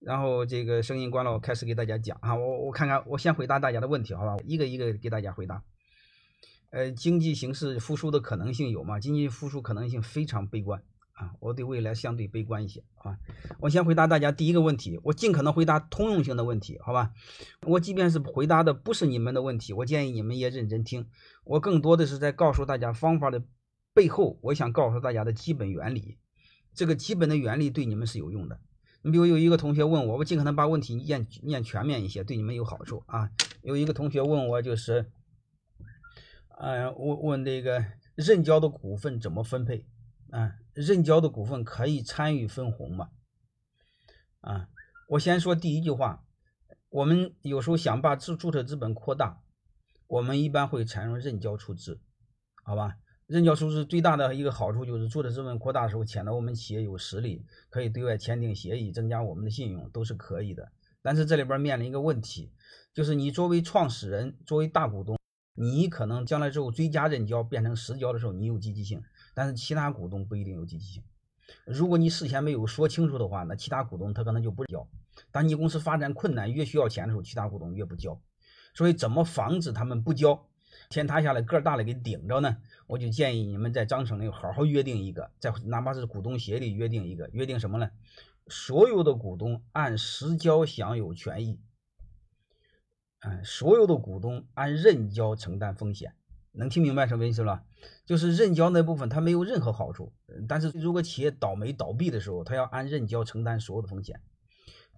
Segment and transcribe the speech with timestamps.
[0.00, 4.36] 然后这个声音关了，我开始给大家讲啊，我我看看，我先回答大家的问题，好吧？
[4.44, 5.62] 一个一个给大家回答。
[6.70, 9.00] 呃，经济形势复苏的可能性有吗？
[9.00, 10.82] 经济复苏可能性非常悲观
[11.12, 13.18] 啊，我对未来相对悲观一些啊。
[13.58, 17.10] 我先回答大家第一个问题，我尽可能回答通用性的问题，好吧？
[17.66, 21.08] 我即便是回答的不是你们的问题，我建议你们也认真听。
[21.44, 23.42] 我更多的是在告诉大家方法的
[23.94, 26.18] 背后，我想告诉大家的基本原理。
[26.74, 28.60] 这个基本的原理对你们是有用的。
[29.02, 33.30] 你比如有一个同学问我，我尽可能把问题念念全面一些，对你们有好处啊。
[33.62, 35.10] 有一个同学问我，就是，
[36.58, 37.84] 呃，问问这个
[38.14, 39.86] 认缴的股份怎么分配
[40.30, 40.54] 啊？
[40.74, 43.10] 认缴的股份可以参与分红吗？
[44.40, 44.68] 啊，
[45.10, 46.24] 我先说第一句话，
[46.88, 49.42] 我们有时候想把注注册资本扩大，
[50.06, 52.00] 我们一般会采用认缴出资，
[52.64, 52.96] 好吧？
[53.28, 60.72] 认缴出资最大的一个好处就是注册资本扩大的时候，显得我们企业有实力，可以对外签订协议，增加我们的信用，都是可以的。
[61.02, 62.50] 但是这里边面临一个问题，
[62.94, 65.18] 就是你作为创始人，作为大股东，
[65.52, 69.02] 你可能将来之后追加认缴变成实缴的时候，你有积极性，
[69.34, 71.02] 但是其他股东不一定有积极性。
[71.66, 74.88] 如果你事先没有说清楚的话，那其他股东他可能就不交。
[75.30, 78.18] 当你公司发展困难，越需要钱的时候，其他股东越不交。
[78.72, 80.48] 所以怎么防止他们不交？
[80.88, 87.90] 天塌下来个大的给顶着呢，我就建议你们在章程里好好约定一个，在哪怕是股东协议里约定一个，约定什么呢？
[88.46, 91.60] 所有的股东按实交享有权益，
[93.20, 96.14] 嗯，所有的股东按认交承担风险，
[96.52, 97.64] 能听明白什么意思了？
[98.06, 100.14] 就是认交那部分它没有任何好处，
[100.48, 104.20] 但是如果企业倒霉倒闭的时候，他要按认交承担所有的风险。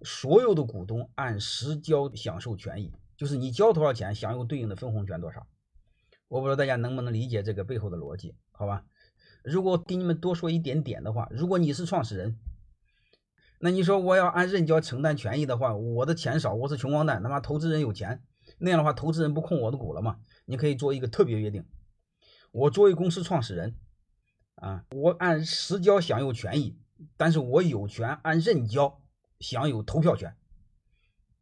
[0.03, 5.45] 所有的股东按实交享受权益，就是你交多少钱，享有对应的分红权多少。
[6.31, 8.85] 我不知道大家能不能理解这个背后的逻辑，好吧？
[9.43, 12.39] 如果给你们多说一点点的话，如果你是创始人，
[13.59, 18.23] 那你说我要按认缴承担权益的话，我的钱少，我是穷光蛋，他妈投资人有钱，
[18.59, 20.19] 那样的话投资人不控我的股了吗？
[20.45, 21.65] 你可以做一个特别约定，
[22.53, 23.75] 我作为公司创始人，
[24.55, 26.77] 啊，我按实交享有权益，
[27.17, 29.01] 但是我有权按认缴
[29.41, 30.33] 享有投票权。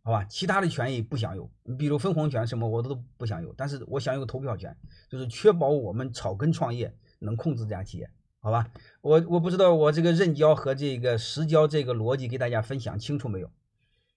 [0.09, 4.75] 好吧，其他的权益不享有，你比如分红权什么我都不享有，但是我享有投票权，
[5.07, 8.09] 就是确保我们草根创业能控制这家企业。
[8.39, 8.71] 好吧，
[9.01, 13.51] 我我不知道我这个认交和这个实交这个逻辑给大家分享清楚没有？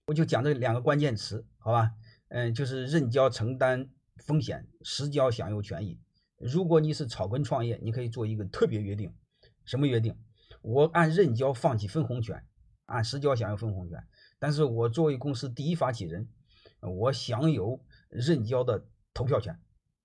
[0.07, 1.91] 我就讲这两个关键词，好吧？
[2.29, 6.01] 嗯，就是认交承担风险，实交享有权益。
[6.39, 9.13] 如果你是草根创业，你可以做一个特别约定，
[9.67, 10.17] 什么约定？
[10.63, 12.43] 我按认交放弃分红权，
[12.87, 14.03] 按实交享有分红权。
[14.43, 16.27] 但是我作为公司第一发起人，
[16.81, 19.57] 我享有认交的投票权，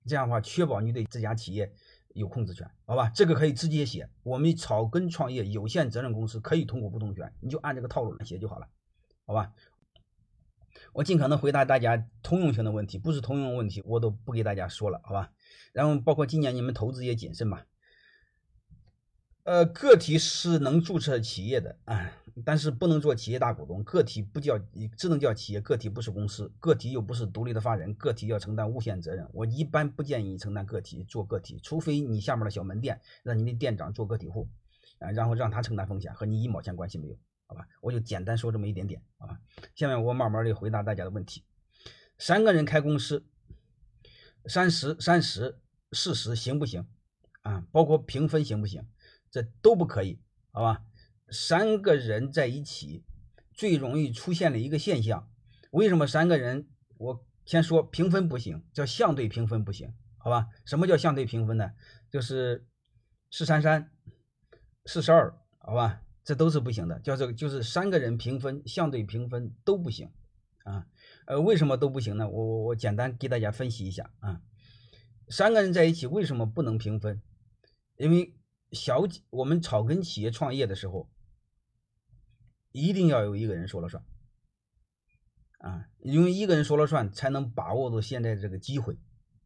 [0.05, 1.73] 这样的话确保你对这家企业
[2.13, 3.09] 有控制权，好吧？
[3.15, 8.67] 这个可以直接写，我们草根创业有限责任公司可以通过不动权，你就按这个套路来写就好了，
[9.25, 9.51] 好吧？
[10.93, 15.31] 我尽可能回答大家通用性的问题，不是通用问题我都不给大家说了，好吧？
[15.73, 17.65] 然后包括今年你们投资也谨慎吧。
[19.47, 22.11] 呃，个体是能注册企业的啊，
[22.43, 23.81] 但是不能做企业大股东。
[23.81, 24.59] 个体不叫，
[24.97, 25.61] 只能叫企业。
[25.61, 29.25] 个体不是公司，个体又不是独立的法人，个体要承担无限责任。
[29.31, 34.49] 我一般不建议你承担个体做个体，除非你下面的小门店让你的店长做个体户
[34.99, 37.15] 啊，然后让他承担风险，和你一毛钱关系没有，
[37.45, 37.65] 好吧？
[37.79, 39.39] 我就简单说这么一点点，好吧？
[39.75, 41.45] 下面我慢慢的回答大家的问题。
[42.17, 43.25] 三个人开公司，
[44.45, 45.57] 三十、三十、
[45.93, 46.85] 四十行不行
[47.43, 47.63] 啊？
[47.71, 48.85] 包括平分行不行？
[49.31, 50.19] 这都不可以，
[50.51, 50.83] 好吧？
[51.29, 53.03] 三个人在一起
[53.53, 55.29] 最容易出现的一个现象，
[55.71, 56.67] 为什么三个人？
[56.97, 60.47] 我先说平分不行，叫相对平分不行，好吧？
[60.65, 61.71] 什么叫相对平分呢？
[62.09, 62.65] 就是
[63.29, 63.91] 四三三、
[64.85, 66.01] 四十二，好吧？
[66.23, 70.11] 这都是不行的，叫这个就是三个人平分，相对平分都不行
[70.63, 70.87] 啊。
[71.25, 72.29] 呃，为什么都不行呢？
[72.29, 74.41] 我我我简单给大家分析一下啊。
[75.29, 77.21] 三个人在一起为什么不能平分？
[77.97, 78.36] 因为
[78.71, 81.09] 小我们草根企业创业的时候，
[82.71, 84.03] 一定要有一个人说了算
[85.59, 88.97] 啊，因为一个人说了算，才能把握住现在这个机会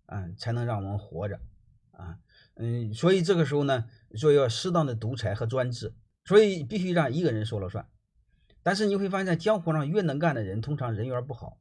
[0.07, 1.39] 啊，才能让我们活着
[1.91, 2.19] 啊，
[2.55, 5.93] 嗯，所以这个时候呢，说要适当的独裁和专制，
[6.25, 7.87] 所以必须让一个人说了算。
[8.63, 11.57] 但是你会发现，在江湖上越能干的人，通常人缘不好，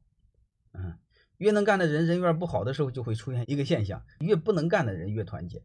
[0.73, 0.97] 嗯，
[1.37, 5.63] 越能干的人人缘不好的时候，就会出现一个现象，越不能干的人越团结。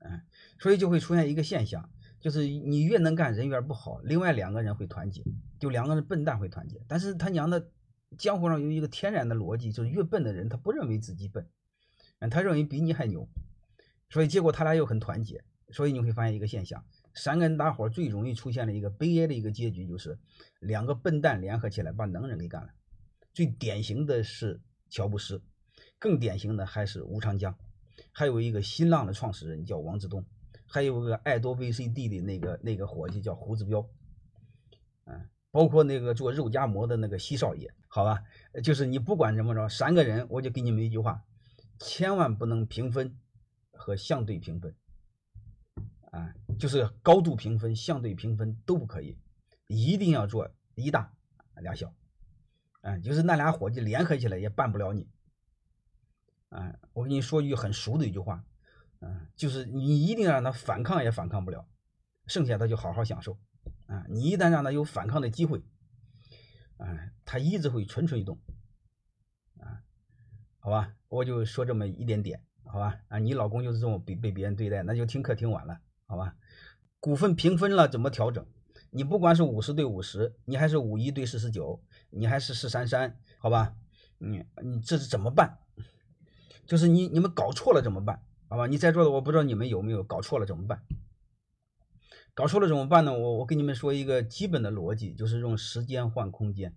[0.00, 0.20] 嗯，
[0.58, 1.90] 所以就会出现一个现象，
[2.20, 5.24] 就是你越能干，人缘不好，另外两个人会团结，
[5.58, 6.80] 就两个人笨蛋会团结。
[6.86, 7.70] 但是他娘的，
[8.16, 11.48] 江湖上有一个天然的逻辑，就是越笨的人他不认为自己笨，
[12.20, 13.28] 嗯，他认为比你还牛，
[14.10, 15.42] 所以结果他俩又很团结。
[15.70, 20.18] 所以你会发现一个现象，三个人搭伙最容易出现的一个悲哀的一个结局，就是
[20.60, 22.70] 两个笨蛋联合起来把能人给干了。
[23.34, 25.42] 最典型的是乔布斯，
[25.98, 27.54] 更典型的还是吴长江，
[28.12, 30.24] 还有一个新浪的创始人叫王志东，
[30.66, 33.88] 还有个爱多 VCD 的那个那个伙计叫胡志彪，
[35.04, 38.22] 嗯，包括那个做肉夹馍的那个西少爷，好吧，
[38.62, 41.24] 就是你不管怎么着，三个人我就给你们一句话，
[41.78, 43.16] 千万不能平分
[43.70, 44.74] 和相对平分，
[46.10, 49.18] 啊，就是高度平分、相对平分都不可以，
[49.66, 51.12] 一定要做一大
[51.60, 51.94] 俩小。
[52.80, 55.08] 嗯，就是那俩伙计联合起来也办不了你。
[56.50, 58.44] 啊，我跟你说句很熟的一句话，
[59.00, 61.68] 嗯，就是你一定让他反抗也反抗不了，
[62.26, 63.38] 剩下他就好好享受。
[63.86, 65.62] 啊，你一旦让他有反抗的机会，
[66.78, 66.86] 啊，
[67.24, 68.38] 他一直会蠢蠢欲动。
[69.58, 69.82] 啊，
[70.58, 72.98] 好吧，我就说这么一点点，好吧？
[73.08, 76.36] 啊，你老公就是这么被被别人对待，那就听课听晚了，好吧？
[77.00, 78.46] 股份平分了怎么调整？
[78.90, 81.84] 你不管是五十对五十，你还是五一对四十九。
[82.10, 83.74] 你还是四三三，好吧？
[84.16, 85.58] 你你这是怎么办？
[86.68, 88.22] 就是你你们搞错了怎么办？
[88.48, 88.66] 好吧？
[88.66, 90.82] 你在座的我不知道你们有没有搞错了怎么办？
[92.34, 93.12] 搞错了怎么办呢？
[93.12, 96.76] 我我跟你们说一个基本的逻辑，就是用时间换空间。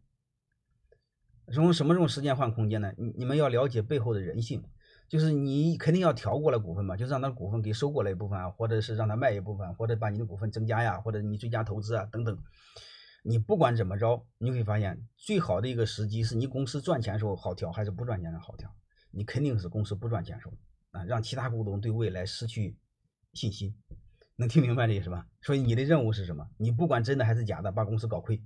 [1.47, 2.93] 用什么用时间换空间呢？
[2.97, 4.63] 你你们要了解背后的人性，
[5.09, 12.37] 就是你肯定要调过来股份嘛，就是让他股份给收过来一部分啊，或者是让他卖一部分，或者把你的股份增加呀，或者你追加投资啊等等。
[13.23, 18.73] 你不管怎么着，你会发现最好的一个时机是你公司赚钱的时候好调，还是不赚钱时候好调？
[19.11, 20.53] 你肯定是公司不赚钱时候
[20.91, 22.77] 啊，让其他股东对未来失去
[23.33, 23.75] 信心，
[24.35, 25.27] 能听明白这意思吧？
[25.41, 26.49] 所以你的任务是什么？
[26.57, 28.41] 你不管真的还是假的，把公司搞亏，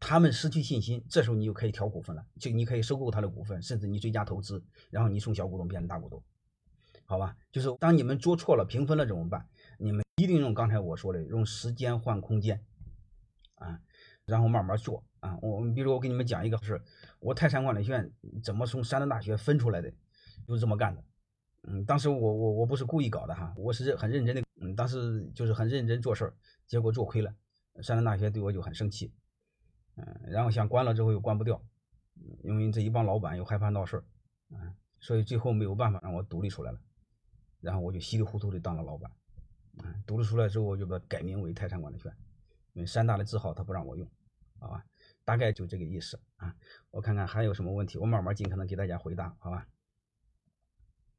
[0.00, 6.22] 他们失去信心，这时候你就可以调股份了，就你可以收购他的股份，甚至你追加投资，然后你从小股东变成大股东，
[7.04, 7.36] 好吧？
[7.52, 9.48] 就是当你们做错了平分了怎么办？
[9.78, 12.64] 你们一定用刚才我说的，用时间换空间。
[13.56, 13.80] 啊，
[14.24, 15.38] 然后慢慢做啊。
[15.42, 16.80] 我比如我给你们讲一个事，
[17.20, 18.12] 我泰山管理学院
[18.42, 19.90] 怎么从山东大学分出来的，
[20.46, 21.04] 就是这么干的。
[21.64, 24.42] 嗯，当时我我我不是故意搞的哈，我是很认真的。
[24.60, 26.34] 嗯，当时就是很认真做事儿，
[26.66, 27.34] 结果做亏了，
[27.82, 29.12] 山东大学对我就很生气。
[29.96, 31.60] 嗯，然后想关了之后又关不掉，
[32.42, 34.04] 因为这一帮老板又害怕闹事儿，
[34.50, 36.80] 嗯，所以最后没有办法让我独立出来了。
[37.60, 39.10] 然后我就稀里糊涂的当了老板。
[39.82, 42.16] 嗯，独立出来之后我就把改名为泰山管理学院。
[42.74, 44.08] 因为山大的字号他不让我用，
[44.60, 44.84] 好吧，
[45.28, 46.56] 大概就这个意思啊。
[46.90, 49.68] 我看看还有什么问题，我慢慢尽可能给大家回答，好吧。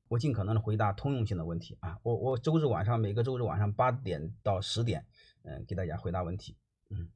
[0.07, 1.99] 我尽可能的回答通用性的问题啊。
[2.01, 5.05] 我我周日晚上每个周日晚上八点到十点，
[5.43, 6.57] 嗯，给大家回答问题。
[6.89, 7.11] 嗯，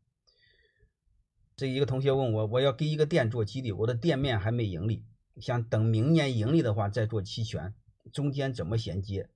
[1.56, 5.04] 这一个同学问我，我要给一个店做基地，我的店面还没盈利，
[5.38, 7.74] 想等明年盈利的话再做期权，
[8.12, 9.32] 中间怎么衔接？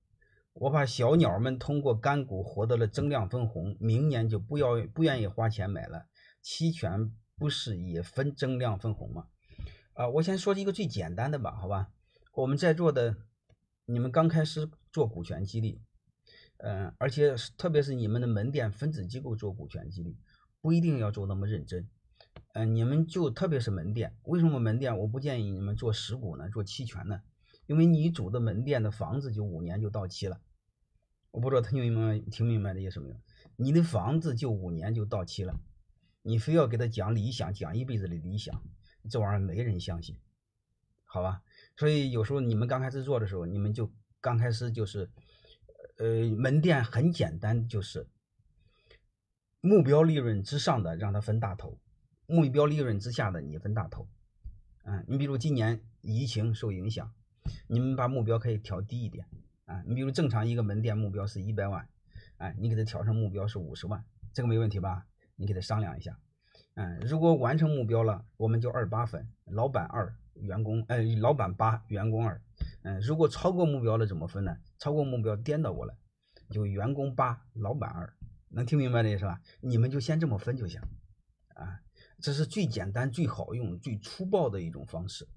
[0.52, 6.06] 我怕小鸟们通过干股获得了增量分红，明年就不要不愿意花钱买了。
[6.40, 9.28] 期权不是也分增量分红吗？
[9.94, 11.90] 啊，我先说一个最简单的吧，好吧？
[12.34, 13.16] 我们在座的
[13.86, 15.80] 你们刚开始做股权激励，
[16.58, 20.16] 嗯，而且特别是你们的门店分子机构做股权激励，
[20.60, 21.88] 不一定要做那么认真。
[22.54, 26.48] 嗯，你们就特别是门店，为什么门店我不建议你们做实股呢？
[26.50, 27.22] 做期权呢？
[27.66, 30.40] 因为你主的门店的房子就五年就到期了。
[31.30, 33.16] 我不知道听明白听明白的意思没有？
[33.56, 35.60] 你的房子就五年就到期了，
[36.22, 38.62] 你非要给他讲理想，讲一辈子的理想，
[39.10, 40.16] 这玩意儿没人相信，
[41.04, 41.42] 好吧？
[41.76, 43.90] 所以有时候你们刚开始做的时候，你们就
[44.20, 45.10] 刚开始就是，
[45.98, 48.06] 呃，门店很简单，就是
[49.60, 51.78] 目标利润之上的让他分大头，
[52.26, 54.08] 目标利润之下的你分大头。
[54.84, 57.12] 嗯，你比如今年疫情受影响，
[57.66, 59.26] 你们把目标可以调低一点。
[59.66, 61.86] 啊，你比如正常一个门店目标是一百万，
[62.38, 64.02] 哎，你给他调成目标是五十万，
[64.32, 65.06] 这个没问题吧？
[65.38, 66.18] 你给他商量一下。
[66.74, 72.42] 嗯，如果完成目标了，我们就二八分，老板二，员工，呃，老板八，员工二。
[72.82, 74.58] 嗯，如果超过目标了怎么分呢？
[74.78, 75.94] 超过目标颠倒过来，
[76.50, 78.12] 就员工八，老板二，
[78.48, 79.40] 能听明白这意思吧？
[79.60, 80.80] 你们就先这么分就行。
[81.54, 81.80] 啊，
[82.20, 85.28] 这是最简单、最好用、最粗暴的一种方式，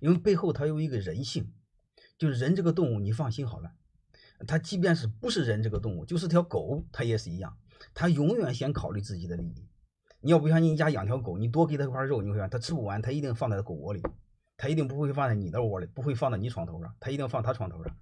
[0.00, 1.52] 因为背后它有一个人性。
[2.16, 3.74] 就是人这个动物，你放心好了，
[4.46, 7.58] 它即便是不是人这个动物，就是条狗，它也是一样，
[7.92, 9.68] 他永远先考虑自己的利益。
[10.20, 14.00] 你要不像你家养条狗，你多给它一块肉，你会发现它吃不完，它一定放在狗窝里，
[14.56, 17.96] 它一定不会放在你的窝里，不会放在你床头上，它一定放它床头上，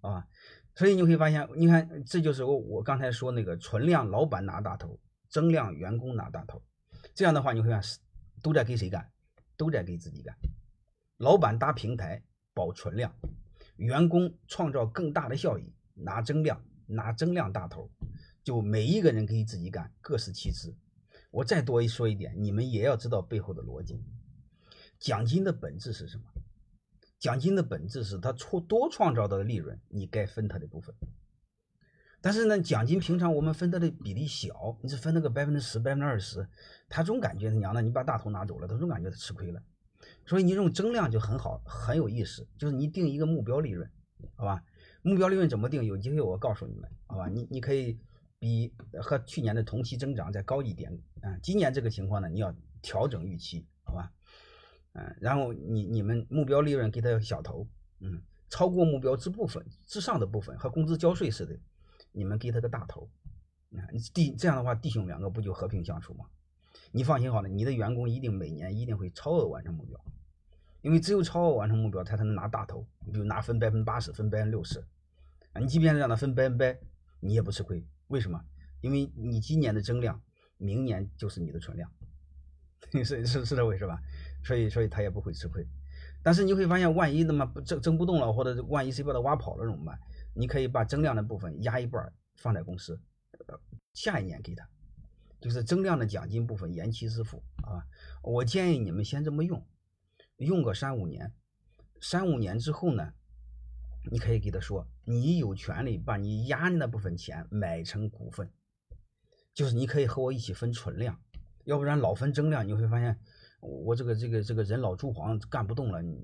[0.00, 0.26] 啊，
[0.74, 6.62] 所以你会发现，你看这就是我我刚才说那个存量老板拿大头，增量员工拿大头，
[7.14, 8.00] 这样的话你会发现
[8.42, 9.10] 都在给谁干？
[9.56, 10.34] 都在给自己干，
[11.16, 12.22] 老板搭平台。
[12.52, 13.14] 保存量，
[13.76, 17.88] 员工创造更大的效益，拿增量，拿增量大头，
[18.42, 20.74] 就每一个人可以自己干，各司其职。
[21.30, 24.02] 我再多一说一点，你们也要知道背后的逻辑。
[24.98, 26.24] 奖金的本质是什么？
[27.18, 30.94] 奖金的本质是他创多创造的利润，你该分他的部分。
[32.22, 36.46] 但是呢，奖金平常我们分他的比例小，你是分那个百分之十、百分之二十，
[36.88, 39.62] 他总感觉他娘的，你把大头拿走了，他总感觉他吃亏了。
[40.26, 43.88] 所以你这种增量就很好，很有意思，就是你定一个目标利润，
[44.36, 44.62] 好吧？
[45.02, 45.84] 目标利润怎么定？
[45.84, 47.28] 有机会我告诉你们，好吧？
[47.28, 47.98] 你你可以
[48.40, 54.10] 比和去年的同期增长再高一点，嗯，今年这个情况呢，你要调整预期，好吧？
[54.94, 57.68] 嗯，然后你你们目标利润给他小头，
[58.00, 61.56] 嗯，超过目标之部分之上的部分和工资交税似的。
[62.12, 63.08] 你们给他个大头，
[63.76, 66.24] 啊，弟这样的话，弟兄两个不就和平相处吗？
[66.90, 70.02] 你放心好了，你的员工一定每年一定会超额完成目标，
[70.80, 72.84] 因为只有超额完成目标，他才能拿大头。
[73.04, 74.80] 你比如拿分百分之八十，分百分之六十，
[75.52, 76.80] 啊，你即便是让他分百分百，
[77.20, 77.86] 你也不吃亏。
[78.10, 78.44] 为什么？
[78.80, 80.20] 因为你今年的增量，
[80.56, 81.90] 明年就是你的存量，
[83.04, 84.00] 是是是这回事吧？
[84.44, 85.66] 所以所以他也不会吃亏。
[86.22, 89.98] 但是你会发现，万一他妈不增增不动了，或者万一谁把他挖跑了怎么办？
[90.34, 93.00] 你可以把增量的部分压一半放在公司，
[93.94, 94.68] 下一年给他，
[95.40, 97.86] 就是增量的奖金部分延期支付啊。
[98.22, 99.64] 我建议你们先这么用，
[100.38, 101.32] 用个三五年，
[102.00, 103.12] 三五年之后呢，
[104.08, 108.48] 你可以给他说，你有权利把你压的那部分钱买成股份，
[109.52, 111.20] 就是你可以和我一起分存量，
[111.64, 113.18] 要不然老分增量，你会发现。
[113.62, 116.16] 我这个这个这个人老珠黄干不动了，你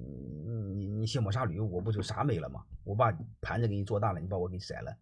[0.75, 2.65] 你你卸磨杀驴，我不就啥没了吗？
[2.83, 4.97] 我把盘子给你做大了，你把我给宰了。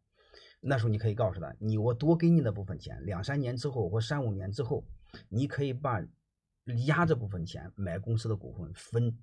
[0.61, 4.85] 那时候你可以告诉他，你我多给你那部分钱，两三年之后或三五年之后，
[5.29, 6.05] 你可以把
[6.87, 9.17] 压这部分钱买公司的股份分，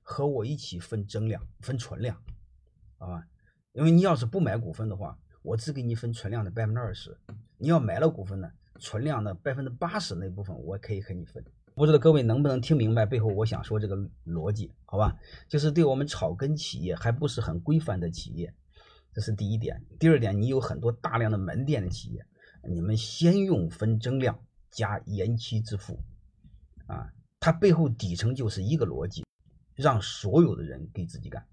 [0.00, 2.18] 和我一起分增量分存量，
[2.98, 3.24] 好吧？
[3.72, 7.16] 因为你要是不买股份的话，我只给你分存量的百分之二十，
[7.56, 8.50] 你要买了股份呢，
[8.80, 11.44] 存量的百分之八十那部分我可以和你分。
[11.74, 14.72] 不知道各位能不能听明白背后我想说这个逻辑？
[14.84, 15.16] 好吧，
[15.48, 18.52] 就是对我们草根企业还不是很规范的企业，
[19.12, 19.80] 这是第一点。
[20.00, 22.26] 第二点，你有很多大量的门店的企业，
[22.68, 24.36] 你们先用分增量
[24.72, 26.00] 加延期支付，
[26.88, 29.24] 啊，它背后底层就是一个逻辑，
[29.76, 31.46] 让所有的人给自己干，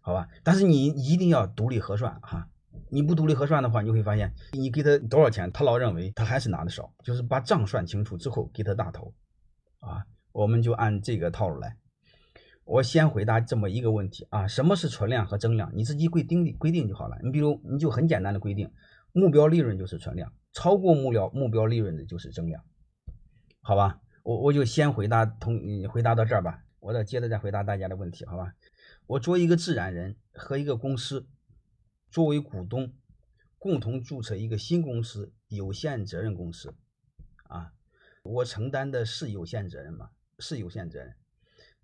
[0.00, 0.28] 好吧？
[0.42, 2.48] 但是你一定要独立核算哈。
[2.88, 6.92] 你不独立核算的话，你会发现你给他多少钱，他老认为他还是拿的少。
[7.04, 9.12] 就是把账算清楚之后，给他大头，
[9.78, 11.76] 啊，我们就按这个套路来。
[12.64, 15.70] 我先回答这么一个问题啊，什么是存量和增量？
[15.74, 17.18] 你自己规定规定就好了。
[17.22, 18.70] 你比如你就很简单的规定，
[19.12, 22.62] 目标利润就是存量，超过目标目标利润的就是增量，
[23.60, 24.00] 好吧？
[24.22, 28.52] 我我就先回答同回答到这儿吧，我再接着再回答大家的问题，好吧？
[29.10, 31.26] 我作为一个自然人和一个公司。
[32.12, 32.92] 作为股东，
[33.58, 36.74] 共同注册一个新公司，有限责任公司，
[37.44, 37.72] 啊，
[38.22, 40.10] 我承担的是有限责任吗？
[40.38, 41.14] 是有限责任，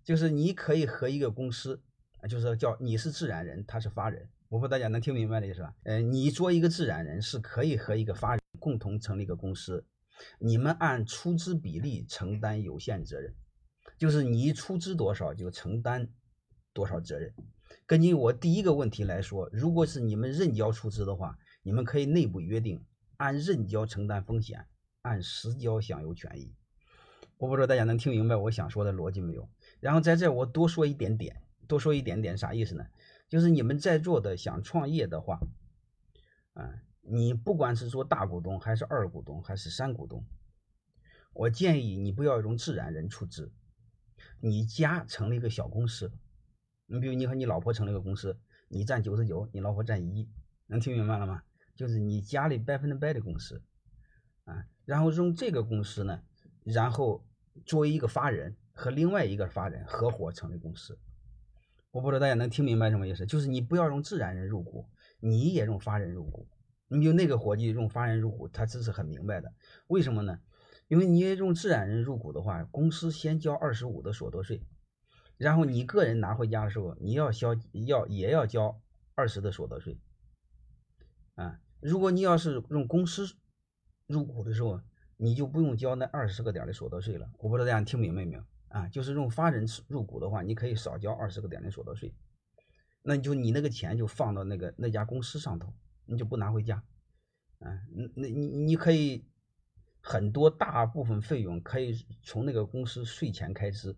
[0.03, 1.81] 就是你可以和一个公司，
[2.29, 5.73] 就是叫你是自然人，他是法人，我不知道大家能听明白的意思吧？
[5.83, 9.85] 呃，你作为一个自然人是可以和一个法人共同成立一个公司，
[10.39, 13.33] 你们按出资比例承担有限责任，
[13.97, 16.09] 就是你出资多少就承担
[16.77, 17.33] 多少责任。
[17.87, 22.85] 根据我第一个问题来说，如果是你们认缴出资的话，你们可以内部约定
[23.17, 24.67] 按认缴承担风险，
[25.01, 26.53] 按实缴享有权益。
[27.37, 29.49] 我不知道大家能听明白我想说的逻辑没有？
[29.79, 32.85] 然后在这我多说一点点，多说一点点啥意思呢？
[33.27, 35.39] 就是你们在座的想创业的话，
[36.53, 40.23] 啊，你不管是做大股东还是二股东还是三股东，
[41.33, 43.51] 我建议你不要用自然人出资，
[44.39, 46.11] 你家成立一个小公司。
[46.87, 48.39] 你比如你和你老婆成立个公司，
[48.69, 50.27] 你占九十九，你老婆占一，
[50.67, 51.43] 能听明白了吗？
[51.75, 53.61] 就是你家里百分之百的公司，
[54.45, 56.21] 啊，然后用这个公司呢，
[56.63, 57.23] 然后
[57.65, 60.97] 作为一个法人和另外一个法人合伙成立公司。
[61.91, 63.25] 我不知道大家能听明白什么意思？
[63.25, 64.87] 就是你不要用自然人入股，
[65.19, 66.47] 你也用法人入股。
[66.87, 69.51] 你比如那个伙计用法人入股，他这是很明白的。
[69.87, 70.39] 为什么呢？
[70.87, 74.63] 因为你用自然人入股的话，公司先交二十五的所得税。
[75.37, 78.81] 然后你个人拿回家的时候，你要交要也要交
[79.13, 79.99] 二十的所得税，
[81.35, 83.35] 啊，如果你要是用公司
[84.07, 84.81] 入股的时候，
[85.15, 87.29] 你就不用交那二十个点的所得税了。
[87.37, 88.43] 我不知道大家听明白没有？
[88.69, 92.15] 啊，就是用法人入股的话，你可以少交二十个点的所得税，
[93.03, 95.71] 那你就你那个钱就放到那个那家公司上头，
[96.05, 96.83] 你就不拿回家，
[97.59, 99.23] 啊，那那你你可以
[100.01, 103.95] 很多大部分费用可以从那个公司税前开支。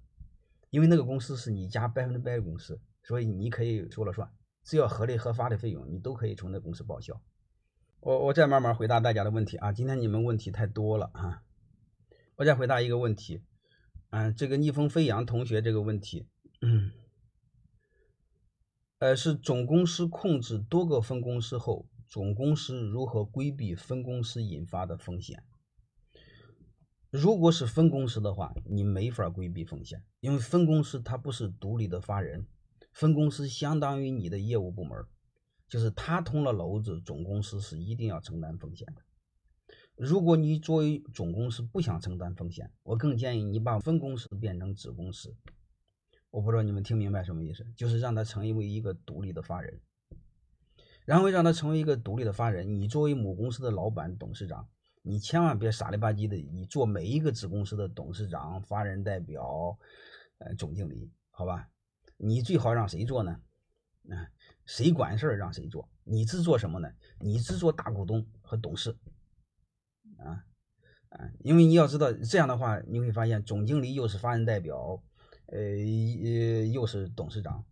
[0.69, 4.31] 因为那个公司是你家百分之百的公司，所以你可以说了算。
[4.63, 7.19] 只要合理合法的费用，你都可以从那公司报销。
[8.01, 11.43] 我我再慢慢回答大家的问题啊，今天你们问题太多了啊，
[12.35, 13.41] 我再回答一个问题，
[14.11, 16.27] 嗯，这个逆风飞扬同学这个问题，
[16.61, 16.91] 嗯，
[18.99, 25.43] 呃，是总公司控制多个分公司后，总公司如何规避分公司引发的风险？
[27.11, 32.45] 如果是分公司的话，你没法规避风险，因为分公司它不是独立的法人，
[32.93, 35.03] 分公司相当于你的业务部门，
[35.67, 39.01] 就是他通了娄子，总公司是一定要承担风险的。
[39.95, 45.35] 如果你作为总公司不想承担风险，我更建议你把分公司变成子公司。
[46.29, 49.81] 我不知道你们听明白什么意思，就是让它成为一个独立的法人，
[51.05, 52.75] 然后让它成为一个独立的法人。
[52.75, 54.69] 你作为母公司的老板、董事长。
[55.01, 59.77] 你千万别傻里吧唧的，你做每一个子公司的董事长、法人代表、
[60.39, 61.69] 呃总经理，好吧？
[62.17, 63.39] 你最好让谁做呢？
[64.09, 64.29] 啊，
[64.65, 65.87] 谁管事儿让谁做？
[66.03, 66.91] 你只做什么呢？
[67.19, 68.97] 你只做大股东和董事，
[70.17, 70.45] 啊
[71.09, 75.01] 啊，因为你要知道，这样的话你会发现，总经理又是法人代表，
[75.45, 77.63] 呃呃又是董事长。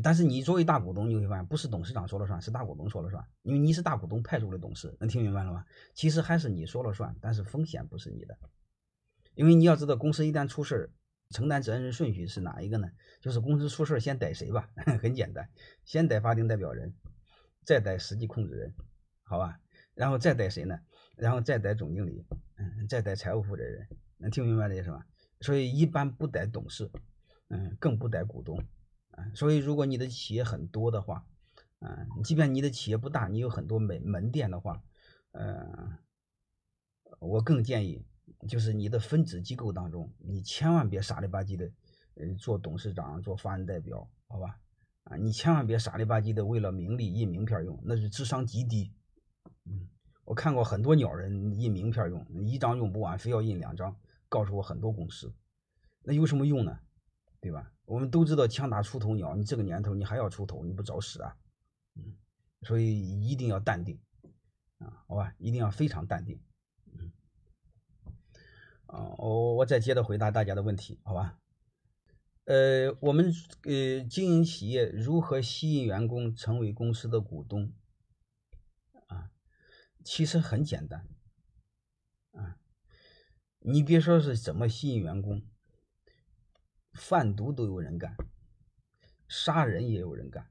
[0.00, 5.64] 但是你作为大股东，你会发现不是董事长说了算，是大股东说了算，因为你是大股东派出的董事，能听明白了吗？
[5.94, 8.38] 其实还是你说了算，但是风险不是你的，
[9.34, 10.90] 因为你要知道，公司一旦出事
[11.30, 12.90] 承担责任顺序是哪一个呢？
[13.20, 14.70] 就是公司出事先逮谁吧，
[15.02, 15.48] 很简单，
[15.84, 16.94] 先逮法定代表人，
[17.64, 18.74] 再逮实际控制人，
[19.24, 19.58] 好吧？
[19.94, 20.78] 然后再逮谁呢？
[21.16, 22.24] 然后再逮总经理，
[22.56, 25.04] 嗯，再逮财务负责人，能听明白这意思吗？
[25.40, 26.90] 所以一般不逮董事，
[27.50, 28.58] 嗯，更不逮股东。
[29.34, 31.26] 所以如果你的企业很多的话，
[31.80, 34.82] 啊，即便你的企业不大，你有很多门门店的话，
[35.32, 35.98] 呃，
[37.18, 38.04] 我更建议
[38.48, 41.70] 就是你的分支机构当中，你千万别傻里吧唧的，
[42.14, 44.58] 呃，做董事长、做法人代表，好吧？
[45.04, 48.92] 啊，你千万别傻里吧唧的为了名利印名片用，那是智商极低。
[49.64, 49.88] 嗯，
[50.24, 53.96] 我看过很多鸟人印名片用，一张用不完，非要印两张，
[54.28, 55.34] 告诉我很多公司，
[56.02, 56.78] 那有什么用呢？
[57.40, 57.72] 对吧？
[57.92, 61.36] 我们都知道枪打出头鸟，你这个年头你还要出头，你不找死啊？
[61.94, 62.16] 嗯，
[62.62, 64.00] 所以一定要淡定
[64.78, 65.34] 啊，好吧？
[65.36, 66.40] 一定要非常淡定。
[66.86, 67.12] 嗯，
[68.86, 71.38] 啊，我我再接着回答大家的问题，好吧？
[72.44, 73.30] 呃，我们
[73.64, 77.74] 呃经营企业如何吸引员工成为公司的股东？
[79.08, 79.30] 啊，
[80.02, 81.06] 其实很简单
[82.30, 82.56] 啊，
[83.58, 85.42] 你别说是怎么吸引员工。
[86.92, 88.14] 贩毒都有人干，
[89.28, 90.46] 杀人也有人干，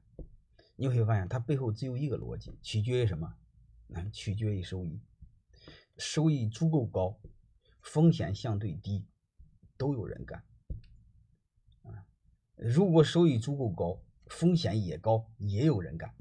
[0.76, 3.34] 你会发现它背后只有一个逻辑，取决于什么？
[3.86, 5.00] 那取决于收益，
[5.98, 7.20] 收益足够高，
[7.80, 9.06] 风险相对低，
[9.76, 10.42] 都有人干。
[11.82, 12.06] 啊，
[12.56, 16.14] 如果收益足够高，风险也高，也有人干，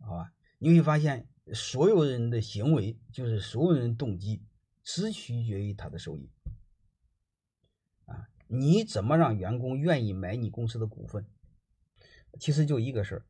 [0.00, 0.32] 好吧？
[0.58, 4.42] 你会发现所有人的行为，就是所有人动机，
[4.82, 6.30] 只取决于他的收益。
[8.54, 11.24] 你怎么让员工愿意买你公司的股份？
[12.38, 13.24] 其实就一个事儿，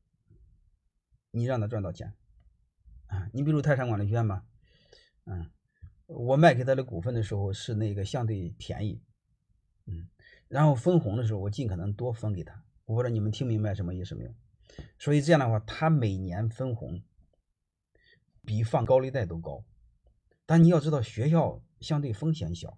[1.30, 2.12] 你让他赚到钱
[3.06, 3.30] 啊！
[3.32, 4.44] 你比如泰山管理学院吧，
[5.26, 5.48] 嗯，
[6.06, 9.00] 我卖给他的股份的时候是那个相对便宜，
[9.86, 10.08] 嗯，
[10.48, 12.64] 然后分红的时候我尽可能多分给他。
[12.84, 14.34] 我不知道你们听明白什么意思没有？
[14.98, 17.00] 所以这样的话，他每年分红
[18.44, 19.64] 比放高利贷都高，
[20.46, 22.76] 但你要知道，学校相对风险小。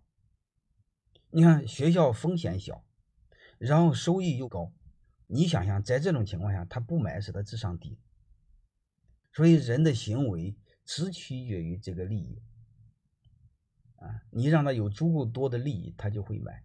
[1.36, 2.84] 你看学校风险小，
[3.58, 4.72] 然后收益又高，
[5.26, 7.98] 你想想，在这种情况下，他不买是他智商低。
[9.32, 12.40] 所以人的行为只取决于这个利益
[13.96, 16.62] 啊，你让他有足够多的利益，他就会买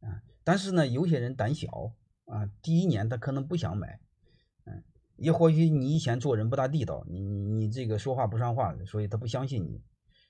[0.00, 0.22] 啊。
[0.42, 1.92] 但是呢，有些人胆小
[2.24, 4.00] 啊，第一年他可能不想买，
[4.64, 4.82] 嗯，
[5.16, 9.82] 也或许你以前做人不大地道，你你你这个说话不算话，所以他不相信你，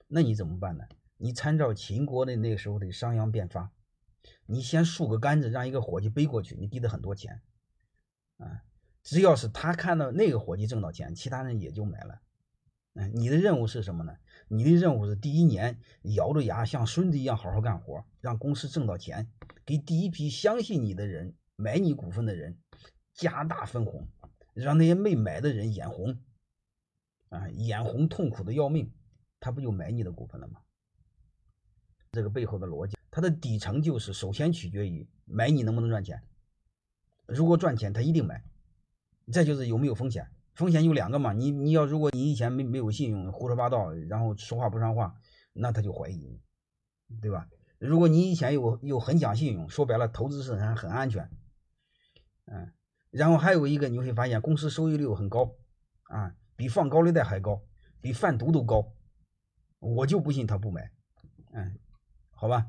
[0.09, 0.85] 那你怎么办呢？
[1.19, 3.73] 你参照秦国的那时候的商鞅变法，
[4.45, 7.41] 你先竖个杆子，让一个伙计背过去，你抵他很多钱，
[8.39, 8.63] 啊，
[9.03, 12.21] 只要是他看到那个伙计挣到钱，其他人也就买了。
[12.95, 14.17] 嗯，你的任务是什么呢？
[14.49, 15.79] 你的任务是第一年
[16.15, 19.31] 咬着牙像孙子一样好好干活，让公司挣到钱，
[19.65, 22.59] 给第一批相信你的人、买你股份的人
[23.13, 24.09] 加大分红，
[24.55, 26.19] 让那些没买的人眼红，
[27.29, 28.93] 啊，眼红痛苦的要命，
[29.41, 30.61] 他不就买你的股份了吗？
[32.17, 36.23] 这个背后的逻辑，它的底层就是首先取决于买你能不能赚钱。
[37.27, 38.43] 如果赚钱，他一定买。
[39.31, 41.35] 再就是有没有风险，风险有两个嘛。
[41.35, 45.15] 你你要如果你以前没没有信用，胡说八道，然后说话不算话，
[45.53, 46.41] 那他就怀疑你，
[47.21, 47.47] 对吧？
[47.79, 51.29] 如果你以前有有很讲信用，说白了投资是很很安全，
[52.47, 52.73] 嗯，
[53.11, 55.55] 然后还有一个你会发现公司收益率很高
[56.05, 57.61] 啊，比放高利贷还高，
[58.01, 58.93] 比贩毒都高，
[59.81, 60.91] 我就不信他不买，
[61.53, 61.77] 嗯，
[62.37, 62.67] 好吧。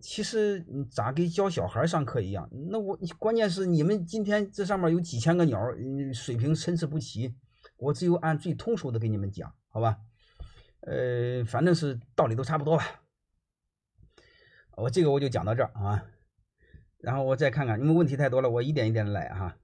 [0.00, 2.48] 其实咋跟教小孩上课一样？
[2.70, 5.60] 那我关键是你们今天这上面有几千个鸟，
[6.14, 7.34] 水平参差不齐，
[7.76, 9.98] 我只有按最通俗的给你们讲，好吧？
[10.80, 13.02] 呃，反正是道理都差不多吧。
[14.76, 16.06] 我这个我就讲到这儿啊，
[16.98, 19.58] 然后我再看看，你们问题太多了，我一点一点来哈。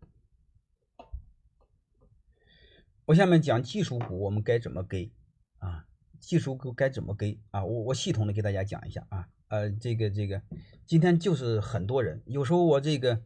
[3.07, 5.11] 我下面讲技术股，我们该怎么给
[5.59, 5.87] 啊？
[6.27, 7.65] 技术股该怎么给啊？
[7.65, 9.25] 我我系统的给大家讲一下啊。
[9.47, 10.43] 呃，这个这个，
[10.85, 13.23] 今天就是很多人，有时候我这个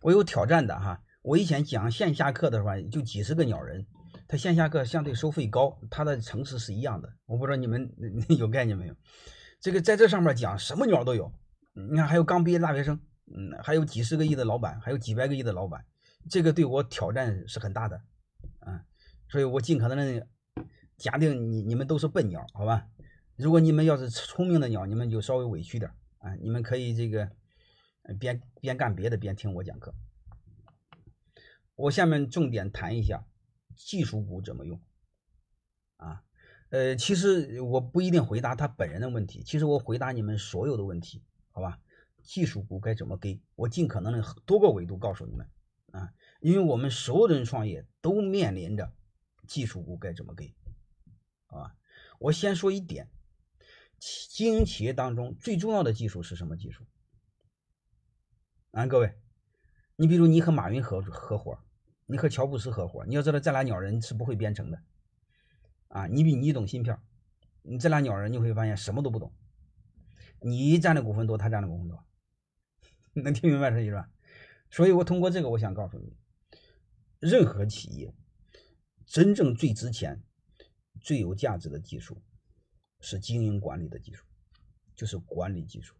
[0.00, 1.02] 我有挑战的哈。
[1.22, 3.84] 我以前讲线下课的话，就几十个鸟人，
[4.28, 7.12] 他线下课相对收费高，他的层次是一样的。
[7.26, 7.92] 我不知道你们
[8.38, 8.94] 有概念没有？
[9.60, 11.32] 这个在这上面讲什么鸟都有，
[11.74, 13.00] 你看还有刚毕业大学生，
[13.36, 15.84] 嗯，还有几十个亿的老板，还有几百个亿的老板，
[16.30, 18.00] 这个对我挑战是很大的，
[18.64, 18.80] 嗯，
[19.28, 20.24] 所以我尽可能的
[20.96, 22.88] 假定你你们都是笨鸟，好吧？
[23.36, 26.34] 如果你们要是聪明的鸟，你们就稍微委屈点啊！
[26.36, 27.30] 你们可以这个
[28.18, 29.94] 边边干别的边听我讲课。
[31.74, 33.26] 我下面重点谈一下
[33.74, 34.80] 技术股怎么用
[35.98, 36.22] 啊？
[36.70, 41.78] 呃，其实我不一定回答他本人的问题，其实我回答你们所有的问题，好吧？
[42.22, 43.40] 技术股该怎么给？
[43.54, 45.46] 我尽可能的多个维度告诉你们
[45.92, 48.90] 啊，因为我们所有人创业都面临着
[49.46, 50.54] 技术股该怎么给，
[51.58, 51.74] 啊？
[52.18, 53.10] 我先说一点。
[53.98, 56.84] 经营企业当中最重要的技术是什么技术？
[58.72, 59.14] 啊，各位，
[59.96, 61.58] 你比如你和马云合合伙，
[62.04, 64.82] 你和乔布斯合伙，你要知道这俩鸟人是不会编程的，
[65.88, 66.98] 啊，你比你懂芯片，
[67.62, 69.32] 你这俩鸟人你会发现什么都不懂，
[70.40, 72.04] 你占的股份多，他占的股份多，
[73.14, 74.10] 能听明白这意思吧？
[74.70, 76.14] 所以我通过这个，我想告诉你，
[77.18, 78.14] 任何企业
[79.06, 80.22] 真正最值钱、
[81.06, 82.20] 最有价值的技术。
[82.98, 84.24] 是经营管理的技术，
[84.94, 85.94] 就是管理技术。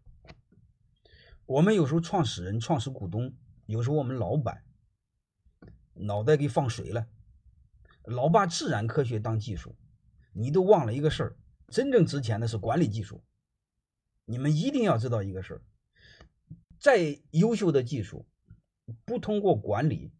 [1.45, 3.31] 我们有时候创始人、创始股东，
[3.67, 4.65] 有时候我们老板
[5.93, 7.07] 脑袋给放水了，
[8.03, 9.75] 老把自然科学当技术，
[10.33, 13.23] 你都忘了一个事儿：真正值钱的是管理技术。
[14.25, 15.61] 你们一定要知道一个事儿：
[16.79, 18.25] 再优秀的技术，
[19.05, 20.11] 不通过管理，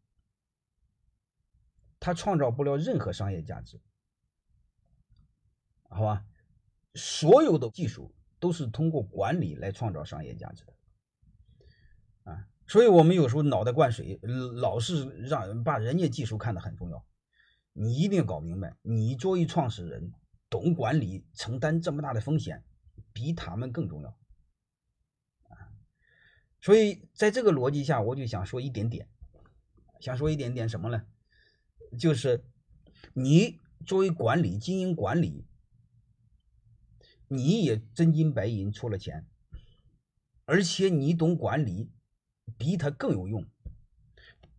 [1.99, 3.81] 它创造不了任何商业价值，
[5.89, 6.25] 好吧？
[6.93, 10.73] 所有的技术都是通过管理来创造商业价值的，
[12.31, 17.05] 啊，所以我们有时候脑袋灌水，老是让把人家技术看得很重要。
[17.73, 20.11] 你一定要搞明白，你作为创始人，
[20.49, 22.63] 懂管理，承担这么大的风险，
[23.13, 24.09] 比他们更重要，
[25.49, 25.69] 啊。
[26.59, 29.07] 所以在这个逻辑下，我就想说一点点，
[29.99, 31.05] 想说一点点什么呢？
[31.99, 32.43] 就是
[33.13, 35.45] 你作为管理，经营管理。
[37.27, 39.25] 你也真金白银出了钱，
[40.45, 41.91] 而且你懂管理，
[42.57, 43.45] 比他更有用。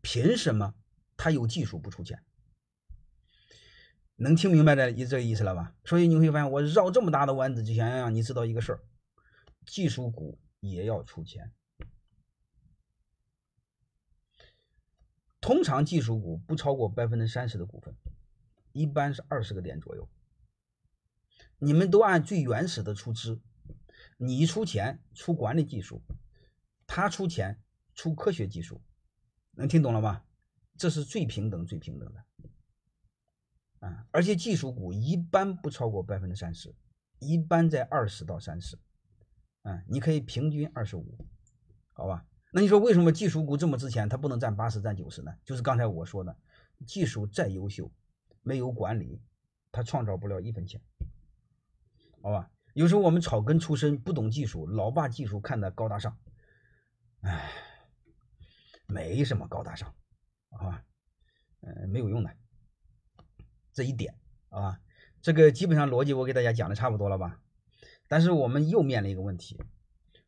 [0.01, 0.75] 凭什么
[1.17, 2.23] 他有技术不出钱？
[4.17, 5.75] 能听明白这意这个意思了吧？
[5.85, 8.81] 所以你会发现，我绕这么大的弯子，就想让你知道一个事儿：
[9.65, 11.53] 技术股也要出钱。
[15.41, 17.95] 通常技术股不超过百分之三十的股份，
[18.73, 20.09] 一般是二十个点左右。
[21.59, 23.41] 你们都按最原始的出资，
[24.17, 26.03] 你出钱出管理技术，
[26.87, 27.61] 他出钱
[27.95, 28.81] 出科学技术，
[29.53, 30.23] 能听懂了吗？
[30.77, 32.25] 这是最平等、最平等的
[33.81, 34.07] 啊！
[34.13, 36.73] 而且技术股一般不超过百分之三十，
[37.19, 38.79] 一般在二十到三十，
[39.63, 41.27] 啊，你可以平均二十五，
[41.93, 42.25] 好吧？
[42.53, 45.35] 那你说为什么技术股这么值钱，它不能占八十、占九十呢？
[45.45, 46.37] 就是刚才我说的，
[46.87, 47.91] 技术再优秀，
[48.43, 49.21] 没有管理，
[49.73, 50.81] 它创造不了一分钱。
[52.21, 56.19] 好吧，有时候我们草根出身，不懂技术，老把技术看得高大上，
[57.21, 57.51] 哎，
[58.87, 59.95] 没什么高大上，
[60.51, 60.85] 好吧，
[61.61, 62.37] 嗯，没有用的，
[63.73, 64.15] 这一点，
[64.49, 64.81] 好吧，
[65.23, 67.41] 这个基本上逻辑我给大家讲的差不多了吧？
[68.09, 69.63] 但是我们又面临一个问题，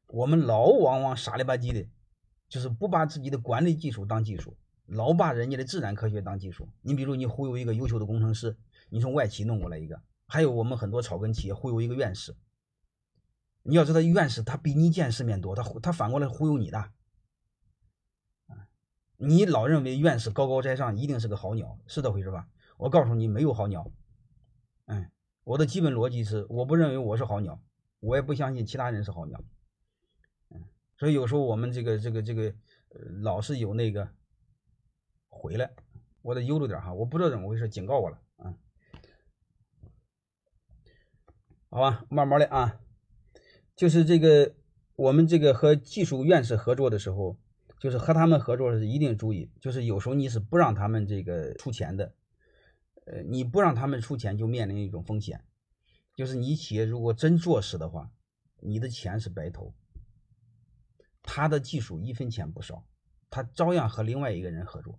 [0.07, 1.89] 我们老往往傻里吧唧的，
[2.49, 6.69] 就是不把自己的管理技术当技术，老把人家的自然科学当技术。
[6.83, 8.57] 你比如你忽悠一个优秀的工程师，
[8.91, 10.03] 你从外企弄过来一个。
[10.31, 12.37] 还有我们很多草根企业忽悠一个院士，
[13.65, 16.93] 你要知道院士他比你见世面多，他他反过来忽悠你的，
[19.17, 22.49] 你老认为院士高高在上，一定是个好鸟，是这回事吧？
[22.77, 23.91] 我告诉你，没有好鸟，
[24.87, 25.11] 嗯，
[25.43, 27.61] 我的基本逻辑是，我不认为我是好鸟，
[27.99, 29.43] 我也不相信其他人是好鸟，
[30.51, 30.65] 嗯，
[30.97, 32.55] 所以有时候我们这个这个这个，
[32.91, 34.09] 呃，老是有那个，
[35.29, 35.73] 回来，
[36.23, 38.55] 我得悠着点哈，我不知道怎么回事，警告我了啊。
[41.73, 42.81] 好吧，慢慢的啊，
[43.77, 44.57] 就是这个
[44.97, 47.39] 我们这个和技术院士合作的时候，
[47.79, 52.13] 就是和他们合作的是一定注意，就是有时候你是不让他们这个出钱的，
[53.07, 55.45] 呃，你不让他们出钱就面临一种风险，
[56.17, 58.11] 就是你企业如果真做实的话，
[58.59, 59.73] 你的钱是白投，
[61.23, 62.85] 他的技术一分钱不少，
[63.31, 64.99] 他照样和另外一个人合作，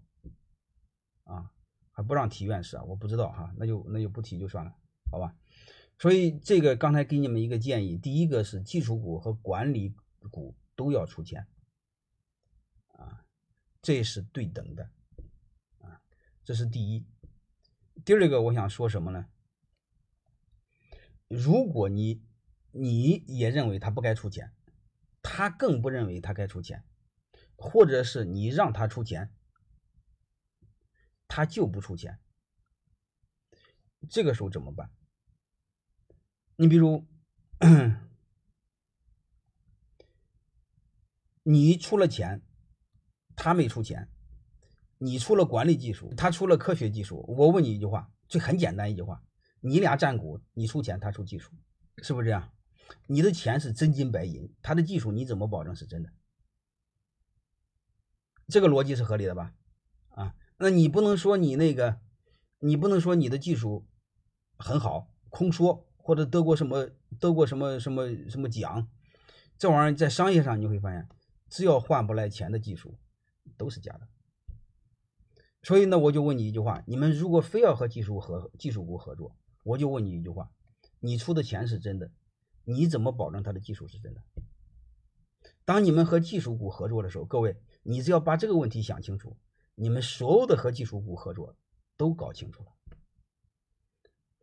[1.26, 1.52] 啊，
[1.92, 4.74] 还不让提院士啊，我不知道哈，那就那就不提就算了，
[5.12, 5.36] 好吧。
[6.02, 9.94] 所以这个刚才给你们一个建议，第一个是技术股和管理
[10.32, 11.46] 股都要出钱，
[12.88, 13.24] 啊，
[13.84, 14.90] 这是对等的，
[15.78, 16.02] 啊，
[16.44, 17.06] 这是第一。
[18.04, 19.30] 第二个我想说什么呢？
[21.28, 22.26] 如果你
[22.72, 24.52] 你也认为他不该出钱，
[25.22, 26.84] 他更不认为他该出钱，
[27.56, 29.32] 或者是你让他出钱，
[31.28, 32.20] 他就不出钱，
[34.10, 34.90] 这个时候怎么办？
[36.62, 37.08] 你比如，
[41.42, 42.44] 你出了钱，
[43.36, 44.06] 他没出钱；
[45.00, 47.26] 你出了管理技术，他出了科学技术。
[47.28, 49.24] 我问你一句话，就很简单一句话：
[49.60, 51.52] 你俩占股，你出钱，他出技术，
[52.04, 52.54] 是不是这样？
[53.08, 56.12] 你的钱是真金白银，他的技术你怎么保证是真的？
[58.50, 59.56] 这个逻辑是合理的吧？
[60.10, 62.00] 啊，那你不能说你那个，
[62.60, 63.88] 你不能说你的技术
[64.60, 65.88] 很好，空说。
[66.04, 68.88] 或者得过什么得过什么什么什么奖，
[69.58, 71.08] 这玩意儿在商业上你会发现，
[71.50, 72.98] 只要换不来钱的技术，
[73.58, 74.08] 都是假的。
[75.64, 80.50] 所以呢，我就问你一句话：你们如果非要和技术合技术股合作，我就问你一句话：
[81.00, 82.10] 你出的钱是真的，
[82.64, 84.24] 你怎么保证他的技术是真的？
[85.64, 89.38] 当你们和技术股合作的时候，各位，你只要把这个问题想清楚，
[89.76, 91.56] 你们所有的和技术股合作
[91.96, 92.72] 都搞清楚了。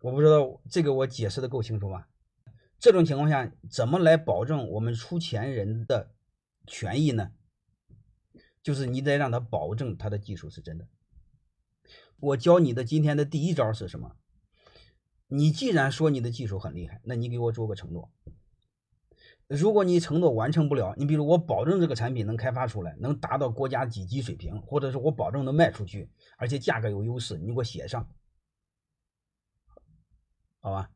[0.00, 2.06] 我不知道这个我解释的够清楚吗？
[2.78, 6.12] 这种情况下怎么来保证我们出钱人的
[6.66, 7.32] 权益呢？
[8.62, 10.86] 就是你得让他保证他的技术是真的。
[12.20, 14.16] 我教你的今天的第一招是什么？
[15.26, 18.10] 你既然说你的技术很厉害，那你给我做个承诺。
[19.48, 28.08] 如果你承诺完成不了，你比如我保证这个产品能开发出来，能达到国家几级水平，或者是我保证能卖出去，而且价格有优势，你给我写上。
[30.60, 30.90] 好吧，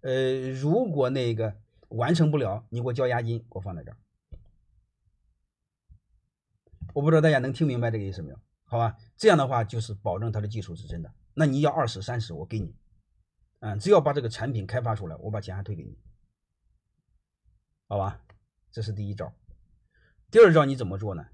[0.00, 1.56] 呃，如果那个
[1.88, 3.96] 完成不了，你给我交押金，给我放在这儿。
[6.94, 8.40] 我不知道大家能听明白这个意思没有？
[8.64, 11.12] 好吧，这样的话就是保证他的技术是真的。
[11.34, 12.74] 那你要二十、三十，我给你，
[13.60, 15.98] 嗯，只要把这个产品开发出来，我把钱还退给你。
[17.88, 18.22] 好吧，
[18.70, 19.34] 这是第一招。
[20.30, 21.26] 第二招你怎么做呢？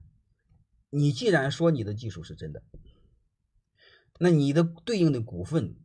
[0.90, 2.62] 你既然说你的技术是真的，
[4.18, 5.76] 那你的对应的股份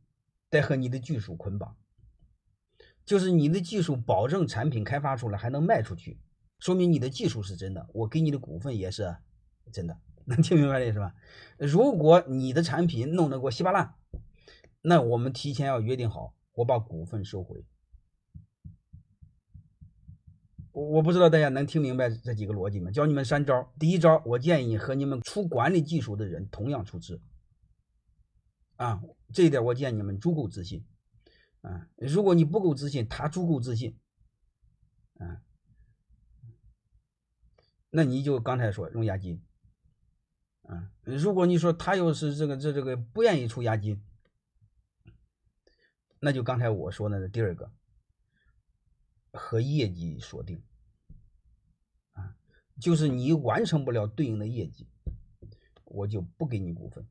[0.50, 1.78] 得和你的技术捆绑。
[3.08, 6.20] 就是你的技术保证产品开发出来还能卖出去，
[6.60, 9.16] 说明你的技术是真的，我给你的股份也是
[9.72, 11.16] 真的， 能听明白这是吧？
[11.58, 13.96] 如果你的产品弄得给我稀巴烂，
[14.82, 17.64] 那我们提前要约定好，我把股份收回。
[20.74, 22.92] 我我不知道大家能听明白这几个逻辑吗？
[22.92, 27.22] 教你们三招，第一招，我建议和你们出管理技术的人同样出资，
[28.76, 30.84] 啊，这一点我建议你们足够自信。
[31.68, 34.00] 啊，如果你不够自信，他足够自信，
[35.16, 35.44] 啊，
[37.90, 39.44] 那你就刚才说用押金，
[40.62, 44.02] 啊，如果你说他要是这个这这个不愿意出押金，
[46.22, 47.70] 那就刚才我说的第二个，
[49.34, 50.64] 和业绩锁定，
[52.14, 52.38] 啊，
[52.80, 54.88] 就是你完成不了对应的业绩，
[55.84, 57.06] 我就不给你股份，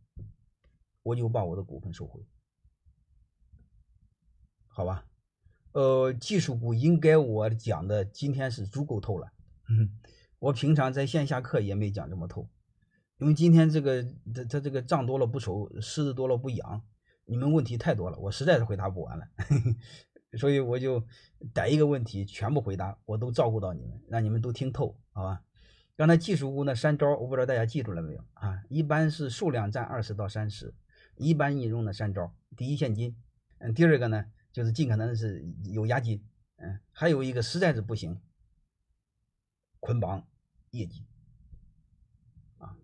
[1.03, 2.27] 我就把我的股份收回。
[4.76, 5.06] 好吧，
[5.72, 9.26] 呃，技术股应该我讲的今天是足够透了。
[10.38, 12.46] 我平常在线下课也没讲这么透，
[13.16, 14.02] 因为今天这个
[14.34, 16.82] 这这这个账多了不愁，虱子多了不痒，
[17.24, 19.26] 你们问题太多了，我实在是回答不完了，
[20.36, 21.02] 所以我就
[21.54, 25.42] 逮一个问题全部回答，我都照顾到你们，让你们都听透，好吧？
[25.96, 28.62] 刚才技术股那三招，我不知道大家记住了没有啊？
[28.68, 30.74] 一般是数量占二十到三十，
[31.16, 33.14] 一般引用的三招：第一，现金；
[33.56, 34.26] 嗯，第二个呢？
[34.57, 36.19] 就是尽可能是有押金，
[36.57, 38.19] 嗯，还有一个实在是不行，
[39.81, 40.27] 捆绑
[40.71, 41.05] 业绩，
[42.57, 42.75] 啊，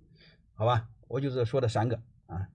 [0.53, 2.51] 好吧，我就是说的三个啊。